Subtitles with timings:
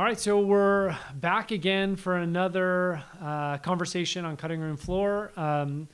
[0.00, 5.30] All right, so we're back again for another uh, conversation on cutting room floor.
[5.36, 5.88] Um,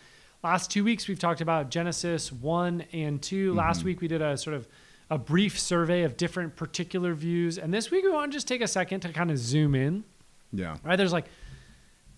[0.45, 4.37] last two weeks we've talked about Genesis one and 2 Last week we did a
[4.37, 4.69] sort of
[5.11, 8.61] a brief survey of different particular views, and this week we want to just take
[8.61, 10.05] a second to kind of zoom in.
[10.53, 10.77] Yeah.
[10.85, 11.27] Right, there's like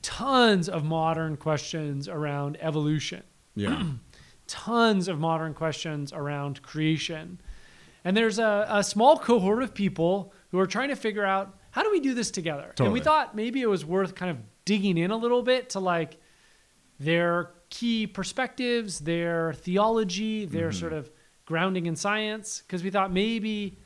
[0.02, 3.22] tons of modern questions around evolution
[3.54, 3.82] Yeah.
[4.46, 7.40] tons of modern questions around creation.
[8.04, 11.84] And there's a, a small cohort of people who are trying to figure out how
[11.84, 12.74] do we do this together?
[12.80, 15.78] And we thought maybe it was worth kind of digging in a little bit to
[15.80, 16.18] like
[16.98, 20.78] their key perspectives, their theology, their Mm-hmm.
[20.80, 21.08] sort of
[21.46, 23.78] grounding in science, because we thought maybe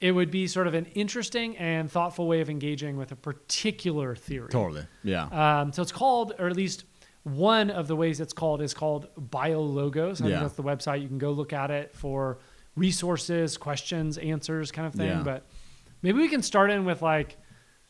[0.00, 4.14] it would be sort of an interesting and thoughtful way of engaging with a particular
[4.14, 4.48] theory.
[4.50, 4.86] totally.
[5.02, 5.24] Yeah.
[5.60, 6.84] Um, so it's called, or at least
[7.24, 10.12] one of the ways it's called is called BioLogos.
[10.12, 10.40] I think Yeah.
[10.42, 11.02] that's the website.
[11.02, 12.38] You can go look at it for
[12.76, 15.08] resources, questions, answers, kind of thing.
[15.08, 15.22] Yeah.
[15.24, 15.46] But
[16.06, 17.36] maybe we can start in with like,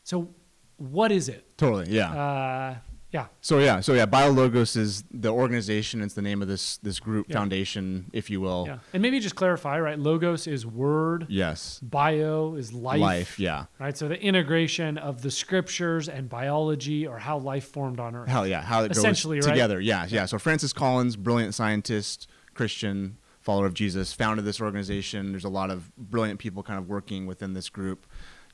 [0.03, 0.29] so
[0.77, 1.45] what is it?
[1.57, 1.89] totally.
[1.95, 2.11] Yeah.
[2.11, 2.75] Uh,
[3.11, 3.27] yeah.
[3.41, 3.79] so yeah.
[3.79, 4.05] So yeah.
[4.05, 6.01] BioLogos is the organization.
[6.01, 7.37] It's the name of this this group Yeah.
[7.37, 8.65] foundation, if you will.
[8.67, 8.79] Yeah.
[8.93, 9.97] And maybe just clarify, right?
[9.97, 11.79] Logos is word, Yes.
[11.81, 12.99] bio is life.
[12.99, 13.39] Life.
[13.39, 13.65] Yeah.
[13.79, 13.95] Right.
[13.97, 18.27] So the integration of the scriptures and biology or how life formed on earth.
[18.29, 18.61] Hell yeah.
[18.61, 19.47] How it goes Essentially, right?
[19.49, 19.79] together.
[19.79, 20.05] Yeah.
[20.09, 20.25] Yeah.
[20.25, 25.31] So Francis Collins, brilliant scientist, Christian, follower of Jesus, founded this organization.
[25.31, 28.05] There's a lot of brilliant people kind of working within this group,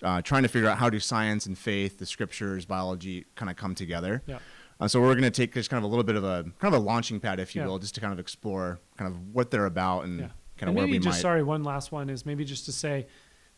[0.04, 3.58] uh, trying to figure out how do science and faith, the scriptures, biology, kind of
[3.58, 4.22] come together.
[4.28, 4.38] Yeah.
[4.80, 6.74] Uh, so we're going to take just kind of a little bit of a kind
[6.76, 7.68] of a launching pad, if you Yeah.
[7.70, 10.26] will, just to kind of explore kind of what they're about and Yeah.
[10.58, 11.22] kind of and where we just might.
[11.22, 13.08] sorry, one last one is maybe just to say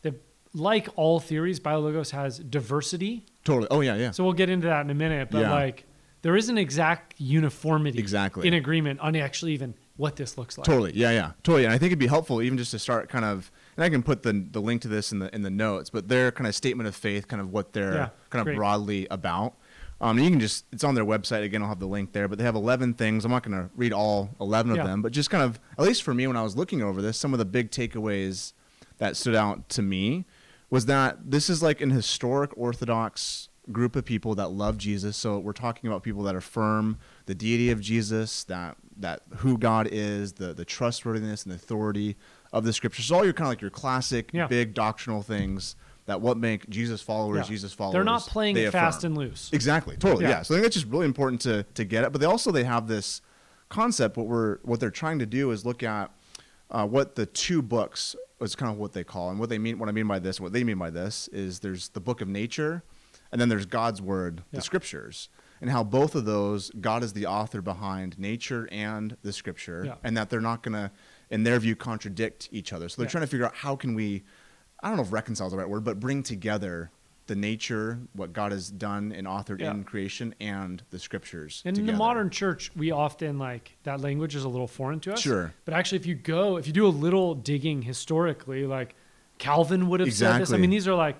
[0.02, 0.14] that
[0.54, 3.26] like all theories, BioLogos has diversity.
[3.44, 3.68] Totally.
[3.70, 4.12] Oh yeah, yeah.
[4.12, 5.28] So we'll get into that in a minute.
[5.30, 5.52] But Yeah.
[5.52, 5.84] like
[6.22, 8.48] there isn't exact uniformity Exactly.
[8.48, 10.64] in agreement on actually even what this looks like.
[10.66, 10.92] Totally.
[10.94, 11.32] Yeah, yeah.
[11.42, 11.64] Totally.
[11.64, 14.02] And I think it'd be helpful even just to start kind of and I can
[14.02, 16.54] put the the link to this in the in the notes, but their kind of
[16.54, 18.56] statement of faith, kind of what they're Yeah, kind of great.
[18.56, 19.54] broadly about.
[19.98, 21.62] Um, you can just it's on their website again.
[21.62, 23.24] I'll have the link there, but they have 11 things.
[23.24, 24.84] I'm not going to read all 11 of Yeah.
[24.84, 27.16] them, but just kind of at least for me when I was looking over this,
[27.16, 28.52] some of the big takeaways
[28.98, 30.26] that stood out to me
[30.68, 35.16] was that this is like an historic Orthodox group of people that love Jesus.
[35.16, 39.88] So we're talking about people that affirm the deity of Jesus, that that who God
[39.90, 42.16] is, the the trustworthiness and authority
[42.52, 43.06] of the scriptures.
[43.06, 44.46] So all your kind of like your classic Yeah.
[44.46, 45.76] big doctrinal things
[46.06, 47.42] that what make Jesus followers Yeah.
[47.44, 47.94] Jesus followers.
[47.94, 49.50] They're not playing they fast and loose.
[49.52, 49.96] Exactly.
[49.96, 50.24] Totally.
[50.24, 50.30] Yeah.
[50.30, 50.42] Yeah.
[50.42, 52.12] So I think that's just really important to to get it.
[52.12, 53.20] But they also they have this
[53.68, 54.16] concept.
[54.16, 56.10] What we're what they're trying to do is look at
[56.70, 59.78] uh, what the two books is kind of what they call and what they mean.
[59.78, 62.28] What I mean by this, what they mean by this is there's the book of
[62.28, 62.82] nature,
[63.32, 65.28] and then there's God's word, the scriptures,
[65.60, 69.94] and how both of those God is the author behind nature and the scripture, Yeah.
[70.04, 70.90] and that they're not going to,
[71.30, 72.88] in their view, contradict each other.
[72.88, 73.10] So they're Yeah.
[73.12, 74.22] trying to figure out how can we,
[74.82, 76.90] I don't know if reconcile is the right word, but bring together
[77.26, 79.72] the nature, what God has done and authored Yeah.
[79.72, 81.60] in creation, and the scriptures.
[81.64, 85.14] And in the modern church, we often like that language is a little foreign to
[85.14, 85.22] us.
[85.22, 85.52] Sure.
[85.64, 88.94] But actually, if you go, if you do a little digging historically, like
[89.38, 90.52] Calvin would have said this.
[90.52, 91.16] I mean, these are like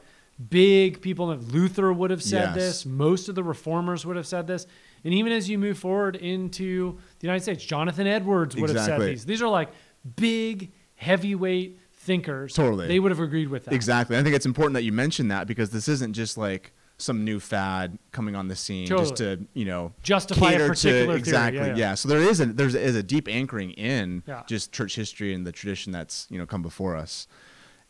[0.51, 1.35] big people.
[1.37, 2.55] Luther would have said Yes.
[2.55, 2.87] this.
[2.87, 4.67] Most of the reformers would have said this.
[5.05, 9.01] And even as you move forward into the United States, Jonathan Edwards would have said
[9.01, 9.25] these.
[9.25, 9.71] These are like
[10.17, 12.55] big, heavyweight thinkers.
[12.55, 12.87] Totally.
[12.89, 13.75] They would have agreed with that.
[13.75, 14.17] Exactly.
[14.17, 17.39] I think it's important that you mention that because this isn't just like some new
[17.39, 21.59] fad coming on the scene just to, you know, Justify a particular to exactly.
[21.61, 21.95] Yeah, Yeah, yeah.
[21.95, 24.43] So there is a there's is a deep anchoring in Yeah.
[24.49, 27.27] just church history and the tradition that's, you know, come before us.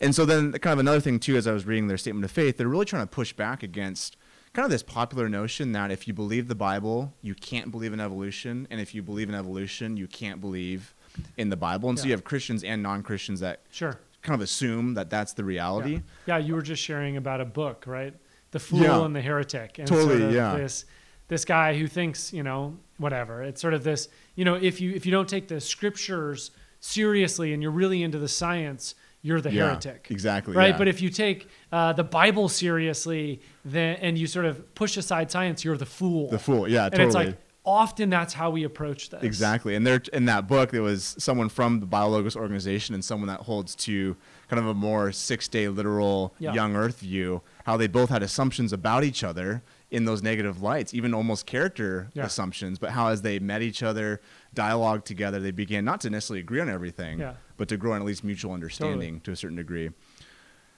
[0.00, 2.30] And so then kind of another thing too as I was reading their statement of
[2.30, 4.16] faith, they're really trying to push back against
[4.52, 8.00] kind of this popular notion that if you believe the Bible, you can't believe in
[8.00, 10.94] evolution, and if you believe in evolution, you can't believe
[11.36, 11.88] in the Bible.
[11.88, 13.98] And so you have Christians and non-Christians that Sure.
[14.22, 15.94] kind of assume that that's the reality.
[16.26, 16.38] Yeah.
[16.38, 18.14] yeah, you were just sharing about a book, right?
[18.50, 19.04] The Fool Yeah.
[19.04, 19.78] and the Heretic.
[19.78, 20.56] And Totally, sort of yeah.
[20.56, 20.84] This
[21.28, 23.42] this guy who thinks, you know, whatever.
[23.42, 27.52] It's sort of this, you know, if you if you don't take the scriptures seriously
[27.52, 30.06] and you're really into the science, you're the Yeah, heretic.
[30.10, 30.68] exactly, Right.
[30.70, 30.78] yeah.
[30.78, 35.30] But if you take uh, the Bible seriously, then and you sort of push aside
[35.30, 36.30] science, you're the fool.
[36.30, 39.22] The fool, yeah, and it's like often that's how we approach this.
[39.24, 39.74] Exactly.
[39.74, 43.40] And there in that book there was someone from the Biologos organization and someone that
[43.40, 44.16] holds to
[44.48, 46.52] kind of a more six day literal Yeah.
[46.54, 50.92] young earth view, how they both had assumptions about each other in those negative lights,
[50.92, 52.24] even almost character Yeah.
[52.24, 54.20] assumptions, but how as they met each other,
[54.54, 57.34] dialogued together, they began not to necessarily agree on everything, Yeah.
[57.56, 59.90] but to grow in at least mutual understanding to a certain degree.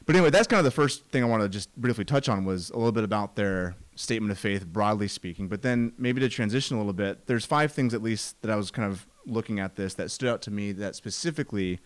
[0.05, 2.45] But anyway, that's kind of the first thing I want to just briefly touch on
[2.45, 5.49] was a little bit about their statement of faith, broadly speaking.
[5.49, 8.57] But then maybe to transition a little bit, there's five things at least that I
[8.57, 11.79] was kind of looking at this that stood out to me that specifically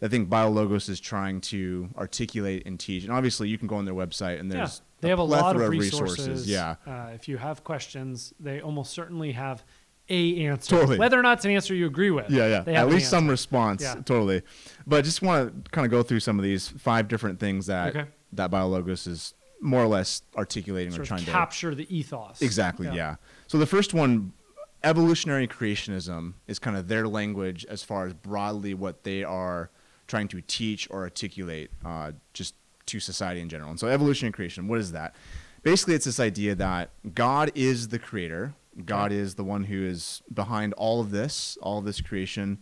[0.00, 3.02] I think BioLogos is trying to articulate and teach.
[3.04, 5.56] And obviously, you can go on their website and there's Yeah, they have a lot
[5.56, 6.48] of plethora resources.
[6.48, 9.64] Yeah, Uh, if you have questions, they almost certainly have
[10.08, 10.70] a answer.
[10.76, 10.98] Totally.
[10.98, 12.30] Whether or not it's an answer you agree with.
[12.30, 12.60] yeah, yeah.
[12.60, 13.94] They have At an least some response, Yeah.
[13.96, 14.42] totally.
[14.86, 17.66] But I just want to kind of go through some of these five different things
[17.66, 18.08] that Okay.
[18.32, 22.40] that BioLogos is more or less articulating or trying of to capture the ethos.
[22.40, 23.16] Exactly, yeah.
[23.48, 24.32] So the first one,
[24.84, 29.70] evolutionary creationism, is kind of their language as far as broadly what they are
[30.08, 32.54] trying to teach or articulate uh, just
[32.86, 33.70] to society in general.
[33.70, 35.14] And so evolution and creation, what is that?
[35.62, 38.54] Basically, it's this idea that God is the creator.
[38.84, 42.58] God is the one who is behind all of this, all of this creation.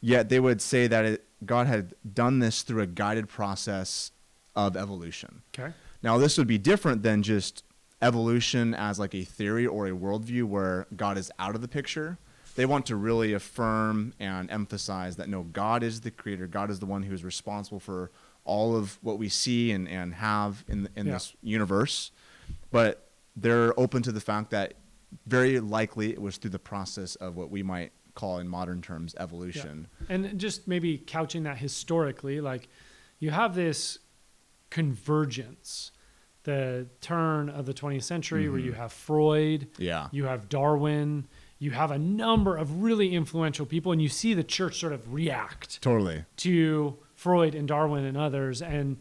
[0.00, 4.12] Yet they would say that it, God had done this through a guided process
[4.54, 5.42] of evolution.
[5.56, 5.72] Okay.
[6.02, 7.64] Now, this would be different than just
[8.02, 12.18] evolution as like a theory or a worldview where God is out of the picture.
[12.56, 16.46] They want to really affirm and emphasize that no, God is the creator.
[16.46, 18.10] God is the one who is responsible for
[18.44, 21.14] all of what we see and, and have in, in Yeah.
[21.14, 22.10] this universe.
[22.70, 24.74] But they're open to the fact that
[25.26, 29.14] very likely it was through the process of what we might call in modern terms
[29.18, 29.88] evolution.
[30.08, 32.68] And just maybe couching that historically, like
[33.18, 33.98] you have this
[34.70, 35.92] convergence,
[36.44, 38.68] the turn of the 20th century, where mm-hmm.
[38.68, 40.08] you have Freud, Yeah.
[40.12, 41.26] you have Darwin,
[41.60, 45.12] you have a number of really influential people, and you see the church sort of
[45.14, 46.24] react Totally.
[46.38, 48.60] to Freud and Darwin and others.
[48.62, 48.96] And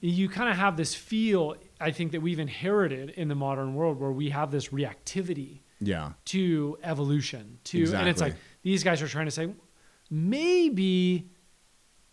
[0.00, 4.00] you kind of have this feel, I think, that we've inherited in the modern world
[4.00, 6.12] where we have this reactivity Yeah.
[6.26, 9.52] to evolution to and it's like these guys are trying to say
[10.10, 11.28] maybe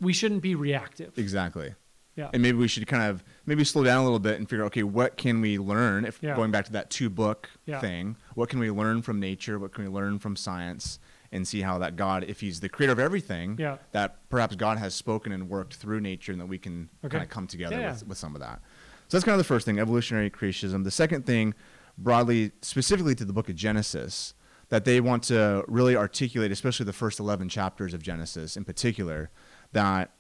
[0.02, 1.76] we shouldn't be reactive Exactly.
[2.16, 4.64] yeah and maybe we should kind of maybe slow down a little bit and figure
[4.64, 6.36] out okay what can we learn if Yeah.
[6.36, 7.80] going back to that two book Yeah.
[7.80, 10.98] thing what can we learn from nature what can we learn from science
[11.32, 13.78] and see how that god if he's the creator of everything Yeah.
[13.92, 17.12] that perhaps god has spoken and worked through nature and that we can Okay.
[17.18, 18.62] kind of come together Yeah, with, with some of that
[19.10, 21.54] so that's kind of the first thing evolutionary creationism the second thing
[21.98, 24.34] broadly specifically to the book of genesis
[24.70, 29.30] that they want to really articulate especially the first 11 chapters of genesis in particular
[29.74, 30.12] that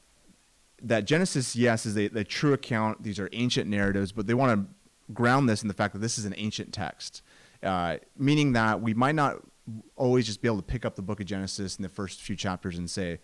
[0.81, 3.03] that Genesis, yes, is a, a true account.
[3.03, 6.17] These are ancient narratives, but they want to ground this in the fact that this
[6.17, 7.21] is an ancient text,
[7.63, 9.37] uh, meaning that we might not
[9.95, 12.35] always just be able to pick up the book of Genesis in the first few
[12.35, 13.19] chapters and say,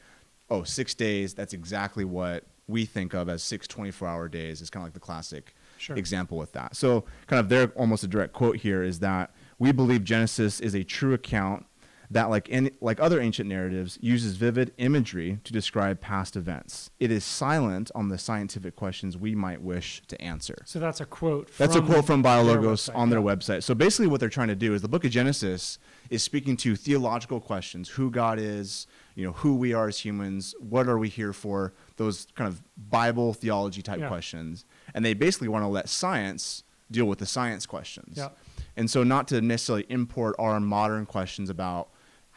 [0.49, 4.61] oh, six days, that's exactly what we think of as six 24 hour days.
[4.61, 5.97] It's kind of like the classic Sure.
[5.97, 6.75] example with that.
[6.75, 10.73] So, kind of their almost a direct quote here is that we believe Genesis is
[10.73, 11.65] a true account
[12.11, 16.89] that, like in, like other ancient narratives, uses vivid imagery to describe past events.
[16.99, 20.55] It is silent on the scientific questions we might wish to answer.
[20.65, 23.25] so that's a quote That's a quote from their BioLogos website, on their yeah.
[23.25, 23.63] website.
[23.63, 25.79] So basically, what they're trying to do is the Book of Genesis
[26.09, 30.53] is speaking to theological questions: who God is, you know, who we are as humans,
[30.59, 31.73] what are we here for?
[31.97, 34.07] Those kind of Bible theology type Yeah.
[34.07, 38.17] questions, and they basically want to let science deal with the science questions.
[38.17, 38.29] Yeah.
[38.77, 41.89] And so, not to necessarily import our modern questions about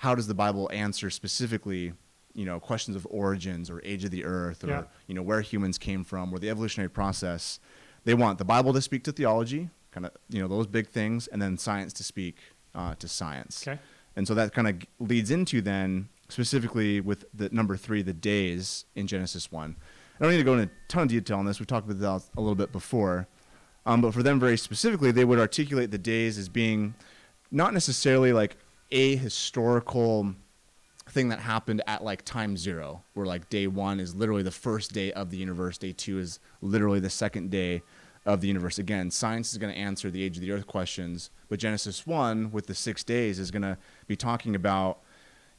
[0.03, 1.93] how does the Bible answer specifically,
[2.35, 4.83] you know, questions of origins or age of the earth or Yeah.
[5.09, 7.59] you know where humans came from or the evolutionary process.
[8.05, 11.27] They want the Bible to speak to theology, kind of you know those big things,
[11.29, 12.37] and then science to speak
[12.75, 13.67] uh, to science.
[13.67, 13.79] okay
[14.17, 18.85] And so that kind of leads into then specifically with the number three, the days
[18.95, 19.77] in Genesis one.
[20.21, 21.59] I don't need to go into a ton of detail on this.
[21.61, 23.27] We talked about that a little bit before,
[23.87, 26.95] um, but for them very specifically, they would articulate the days as being
[27.51, 28.57] not necessarily like
[28.91, 30.35] a historical
[31.09, 34.93] thing that happened at like time zero, where like day one is literally the first
[34.93, 37.83] day of the universe, day two is literally the second day
[38.27, 38.79] of the universe.
[38.79, 42.51] Again, science is going to answer the age of the earth questions, but Genesis 1
[42.51, 44.99] with the six days is going to be talking about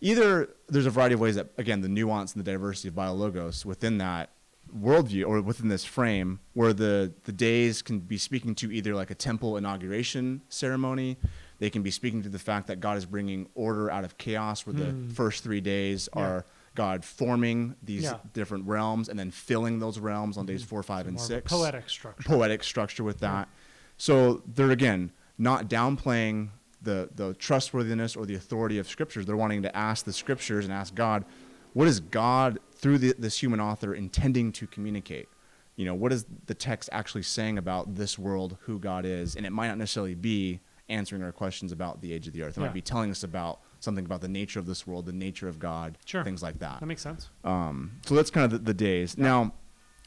[0.01, 3.65] either there's a variety of ways that, again, the nuance and the diversity of biologos
[3.65, 4.29] within that
[4.77, 9.09] worldview or within this frame where the, the days can be speaking to either like
[9.09, 11.17] a temple inauguration ceremony.
[11.59, 14.65] They can be speaking to the fact that God is bringing order out of chaos,
[14.65, 15.09] where the hmm.
[15.09, 16.21] first three days Yeah.
[16.21, 18.17] are God forming these Yeah.
[18.33, 20.69] different realms and then filling those realms on days hmm.
[20.69, 23.49] four, five, and More of a six poetic structure poetic structure with that.
[23.97, 26.49] So they're again not downplaying
[26.81, 29.25] the the trustworthiness or the authority of scriptures.
[29.25, 31.25] They're wanting to ask the scriptures and ask God,
[31.73, 35.27] what is God through the, this human author intending to communicate?
[35.75, 39.35] You know, what is the text actually saying about this world, who God is?
[39.35, 42.57] And it might not necessarily be answering our questions about the age of the earth.
[42.57, 42.67] It Yeah.
[42.67, 45.59] might be telling us about something about the nature of this world, the nature of
[45.59, 46.23] God, Sure.
[46.23, 46.79] things like that.
[46.79, 49.17] that makes sense Um, so that's kind of the, the days.
[49.17, 49.53] Now,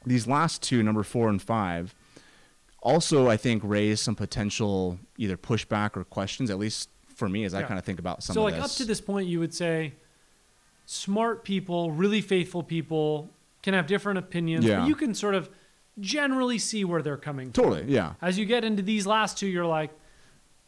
[0.04, 1.94] these last two, number four and five,
[2.82, 6.50] also I think raise some potential either pushback or questions.
[6.50, 8.72] At least for me, as I kind of think about some so of like this.
[8.72, 9.94] up to this point you would say
[10.86, 13.30] smart people really faithful people
[13.62, 14.80] can have different opinions, Yeah.
[14.80, 15.48] but you can sort of
[16.00, 17.64] generally see where they're coming from.
[17.64, 17.92] Totally.
[17.92, 18.14] Yeah.
[18.20, 19.90] As you get into these last two, you're like,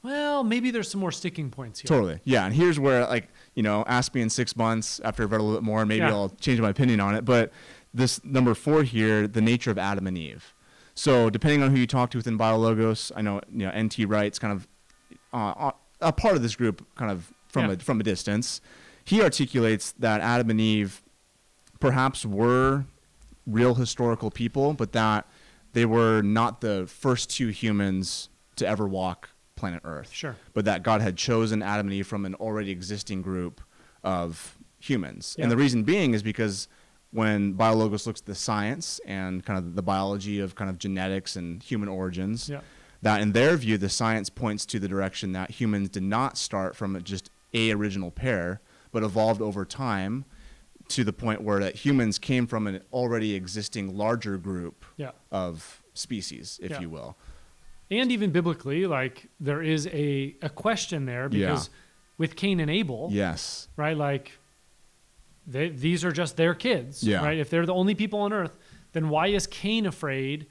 [0.04, 1.88] well, maybe there's some more sticking points here.
[1.88, 2.20] Totally.
[2.24, 2.44] Yeah.
[2.44, 5.42] And here's where, like, you know, ask me in six months after I've read a
[5.42, 6.10] little bit more, and maybe Yeah.
[6.12, 7.24] I'll change my opinion on it.
[7.24, 7.50] But
[7.92, 10.54] this number four here, the nature of Adam and Eve.
[10.94, 14.38] So depending on who you talk to within BioLogos, I know, you know, NT Wright's
[14.38, 14.68] kind of
[15.32, 17.72] uh, a part of this group, kind of from Yeah.
[17.72, 18.60] a from a distance.
[19.04, 21.02] He articulates that Adam and Eve
[21.80, 22.84] perhaps were
[23.46, 25.26] real historical people, but that
[25.72, 29.30] they were not the first two humans to ever walk
[29.64, 30.36] planet Earth Sure.
[30.52, 33.62] but that God had chosen Adam and Eve from an already existing group
[34.02, 35.34] of humans.
[35.38, 35.44] Yeah.
[35.44, 36.68] And the reason being is because
[37.12, 41.34] when Biologos looks at the science and kind of the biology of kind of genetics
[41.36, 42.60] and human origins, Yeah.
[43.00, 46.76] that in their view, the science points to the direction that humans did not start
[46.76, 48.60] from just a original pair,
[48.92, 50.24] but evolved over time
[50.88, 55.12] to the point where that humans came from an already existing larger group Yeah.
[55.32, 56.80] of species, if Yeah.
[56.80, 57.16] you will.
[57.90, 61.48] And even biblically, like there is a, a question there Yeah.
[61.48, 61.70] because
[62.18, 63.68] with Cain and Abel, Yes.
[63.76, 63.96] right?
[63.96, 64.32] Like
[65.46, 67.24] they, these are just their kids, Yeah.
[67.24, 67.38] right?
[67.38, 68.56] If they're the only people on earth,
[68.92, 70.46] then why is Cain afraid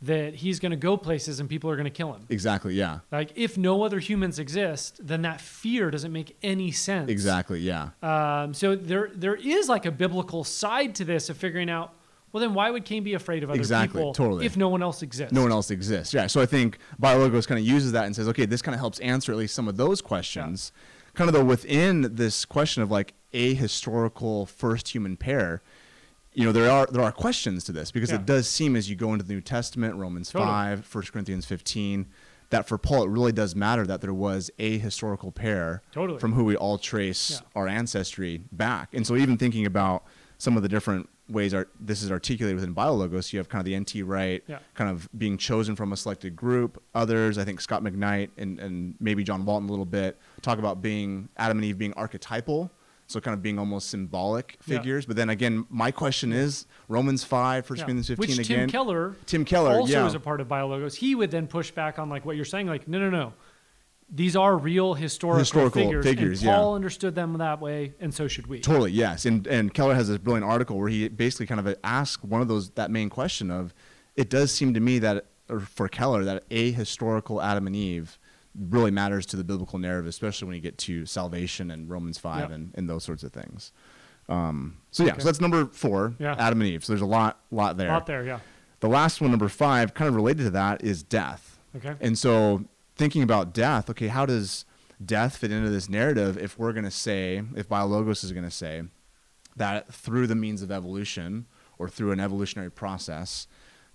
[0.00, 2.24] that he's going to go places and people are going to kill him?
[2.30, 2.74] Exactly.
[2.74, 3.00] Yeah.
[3.12, 7.10] Like if no other humans exist, then that fear doesn't make any sense.
[7.10, 7.60] Exactly.
[7.60, 7.90] Yeah.
[8.02, 11.92] Um, so there there is like a biblical side to this of figuring out.
[12.32, 14.44] Well, then why would Cain be afraid of other Exactly, people totally.
[14.46, 15.32] if no one else exists?
[15.32, 16.12] no one else exists.
[16.12, 16.26] Yeah.
[16.26, 18.98] So I think Biologos kind of uses that and says, okay, this kind of helps
[19.00, 20.72] answer at least some of those questions.
[21.14, 25.62] Kind of though within this question of like a historical first human pair,
[26.34, 28.16] you know, there are there are questions to this because Yeah.
[28.16, 30.48] it does seem as you go into the New Testament, Romans Totally.
[30.50, 32.06] five, 1 Corinthians 15,
[32.50, 36.18] that for Paul it really does matter that there was a historical pair Totally.
[36.20, 37.38] from who we all trace Yeah.
[37.56, 38.90] our ancestry back.
[38.94, 40.04] And so even thinking about
[40.38, 43.66] some of the different ways are this is articulated within Biologos, you have kind of
[43.66, 44.58] the NT Wright, Yeah.
[44.74, 46.82] kind of being chosen from a selected group.
[46.94, 50.80] Others, I think Scot McKnight and, and maybe John Walton a little bit, talk about
[50.82, 52.70] being Adam and Eve being archetypal.
[53.10, 54.76] So kind of being almost symbolic Yeah.
[54.76, 55.06] figures.
[55.06, 57.84] But then again, my question is Romans 5, 1 Yeah.
[57.86, 58.58] Corinthians 15 Which again.
[58.60, 60.06] Tim Keller Tim Keller, also yeah.
[60.06, 60.94] is a part of Biologos.
[60.96, 63.32] He would then push back on like what you're saying, like, no, no, no.
[64.10, 66.56] These are real historical, Historical figures, figures, and yeah.
[66.56, 68.60] Paul understood them that way, and so should we.
[68.60, 69.26] Totally, yes.
[69.26, 72.48] And and Keller has this brilliant article where he basically kind of asks one of
[72.48, 73.74] those that main question of,
[74.16, 78.18] it does seem to me that, or for Keller, that a historical Adam and Eve
[78.58, 82.48] really matters to the biblical narrative, especially when you get to salvation and Romans five
[82.48, 82.54] Yeah.
[82.56, 83.72] and, and those sorts of things.
[84.30, 85.20] Um, so yeah, Okay.
[85.20, 86.34] so that's number four, Yeah.
[86.38, 86.82] Adam and Eve.
[86.84, 87.90] So there's a lot, lot there.
[87.90, 88.40] Out there, yeah.
[88.80, 91.58] The last one, number five, kind of related to that, is death.
[91.76, 91.94] Okay.
[92.00, 92.64] And so
[92.98, 94.64] thinking about death, okay, how does
[95.02, 98.50] death fit into this narrative if we're going to say, if Biologos is going to
[98.50, 98.82] say
[99.56, 101.46] that through the means of evolution
[101.78, 103.46] or through an evolutionary process,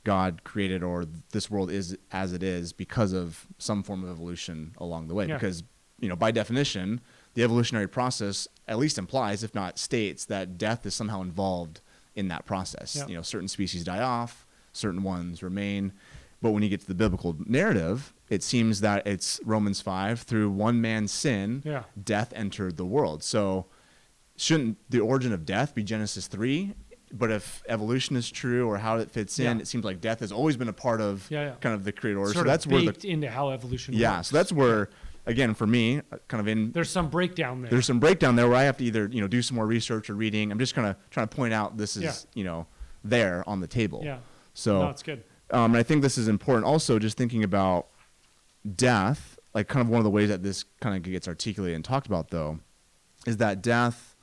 [0.03, 4.73] God created or this world is as it is because of some form of evolution
[4.77, 5.27] along the way.
[5.27, 5.35] Yeah.
[5.35, 5.63] Because,
[5.99, 7.01] you know, by definition,
[7.33, 11.81] the evolutionary process at least implies, if not states, that death is somehow involved
[12.15, 12.95] in that process.
[12.95, 13.07] Yeah.
[13.07, 15.93] You know, certain species die off, certain ones remain.
[16.43, 20.49] But when you get to the biblical narrative, it seems that it's Romans 5 through
[20.51, 21.83] one man's sin, Yeah.
[22.03, 23.23] death entered the world.
[23.23, 23.67] So
[24.35, 26.73] shouldn't the origin of death be Genesis 3?
[27.13, 29.61] But if evolution is true or how it fits in, Yeah.
[29.61, 32.19] it seems like death has always been a part of Yeah, kind of the creator
[32.19, 32.33] order.
[32.33, 34.27] Sort so that's where the into how evolution yeah, works.
[34.27, 34.89] so that's where
[35.25, 37.71] again for me, uh, kind of in There's some breakdown there.
[37.71, 40.09] there's some breakdown there where I have to either you know do some more research
[40.09, 40.51] or reading.
[40.51, 42.13] I'm just kind of trying to point out this is Yeah.
[42.33, 42.67] you know
[43.03, 44.01] there on the table.
[44.03, 44.17] yeah.
[44.55, 45.23] So no, it's good.
[45.53, 47.87] Um, and I think this is important also just thinking about
[48.75, 51.85] death, like kind of one of the ways that this kind of gets articulated and
[51.85, 52.59] talked about though,
[53.25, 54.15] is that death,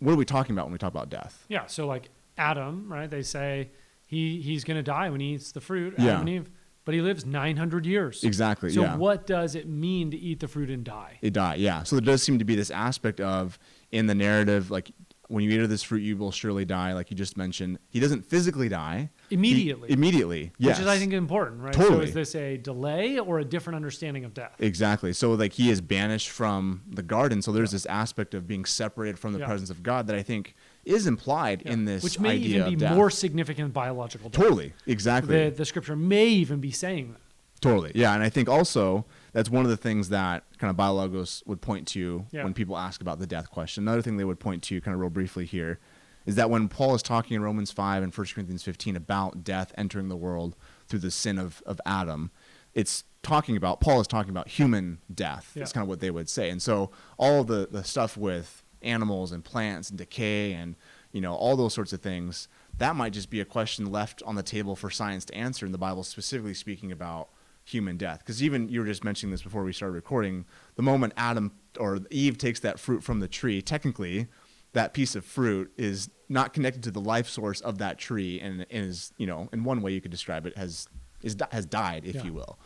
[0.00, 1.44] what are we talking about when we talk about death?
[1.48, 1.66] Yeah.
[1.66, 3.08] So like Adam, right?
[3.08, 3.70] They say
[4.06, 5.94] he he's going to die when he eats the fruit.
[5.96, 6.20] Yeah.
[6.20, 6.50] And Eve,
[6.84, 8.24] but he lives 900 years.
[8.24, 8.70] Exactly.
[8.70, 8.96] So yeah.
[8.96, 11.18] what does it mean to eat the fruit and die?
[11.22, 11.84] It died, yeah.
[11.84, 13.58] So there does seem to be this aspect of
[13.92, 14.90] in the narrative, like
[15.28, 17.78] when you eat of this fruit, you will surely die, like you just mentioned.
[17.88, 19.10] He doesn't physically die.
[19.32, 19.90] Immediately.
[19.90, 20.76] immediately, yes.
[20.78, 21.74] Which is, I think, important, right?
[21.74, 22.04] So Totally.
[22.04, 24.54] is this a delay or a different understanding of death?
[24.58, 25.12] Exactly.
[25.12, 27.42] So like he is banished from the garden.
[27.42, 29.46] So there's this aspect of being separated from the Yeah.
[29.46, 31.72] presence of God that I think is implied Yeah.
[31.72, 34.40] in this Which may even be more significant than biological death.
[34.40, 34.72] Totally.
[34.86, 35.44] Exactly.
[35.44, 37.20] The, the scripture may even be saying that.
[37.60, 37.92] Totally.
[37.94, 38.12] Yeah.
[38.12, 41.86] And I think also that's one of the things that kind of Biologos would point
[41.88, 42.42] to Yeah.
[42.42, 43.84] when people ask about the death question.
[43.84, 45.78] Another thing they would point to, kind of real briefly here,
[46.26, 49.72] is that when Paul is talking in Romans 5 and 1 Corinthians 15 about death
[49.76, 50.56] entering the world
[50.88, 52.30] through the sin of, of Adam,
[52.74, 55.52] it's talking about, Paul is talking about human death.
[55.54, 55.60] Yeah.
[55.60, 56.50] That's kind of what they would say.
[56.50, 60.76] And so all the, the stuff with animals and plants and decay and,
[61.12, 62.48] you know, all those sorts of things,
[62.78, 65.72] that might just be a question left on the table for science to answer in
[65.72, 67.28] the Bible, specifically speaking about
[67.64, 68.20] human death.
[68.20, 72.00] Because even you were just mentioning this before we started recording, the moment Adam or
[72.10, 74.26] Eve takes that fruit from the tree, technically,
[74.72, 78.66] that piece of fruit is not connected to the life source of that tree, and,
[78.70, 80.88] and is you know, in one way you could describe it has
[81.22, 82.24] is has died, if Yeah.
[82.24, 82.58] you will.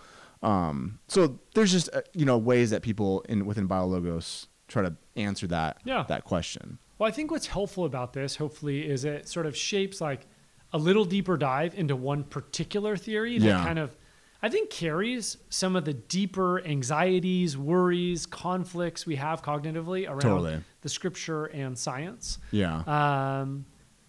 [0.43, 4.95] Um, so there's just uh, you know ways that people in within biologos try to
[5.17, 6.05] answer that Yeah.
[6.09, 6.79] that question.
[6.99, 10.27] Well, I think what's helpful about this, hopefully, is it sort of shapes like
[10.73, 13.65] a little deeper dive into one particular theory that Yeah.
[13.65, 13.97] kind of,
[14.43, 20.63] I think, carries some of the deeper anxieties, worries, conflicts we have cognitively around Totally.
[20.83, 22.39] the scripture and science.
[22.51, 22.83] Yeah.
[22.87, 23.65] Um,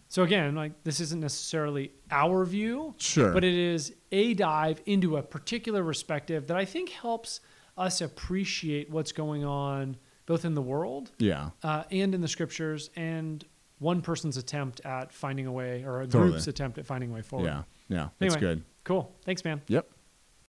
[0.10, 3.32] so again, like this isn't necessarily our view, Sure.
[3.34, 7.40] but it is a dive into a particular perspective that I think helps
[7.78, 11.52] us appreciate what's going on both in the world yeah.
[11.64, 13.46] uh, and in the scriptures and
[13.80, 16.32] one person's attempt at finding a way or a Totally.
[16.32, 17.46] group's attempt at finding a way forward.
[17.46, 17.64] Yeah.
[17.88, 18.10] Yeah.
[18.20, 18.56] That's Anyway.
[18.56, 18.64] good.
[18.84, 19.14] Cool.
[19.24, 19.62] Thanks, man.
[19.68, 19.88] Yep.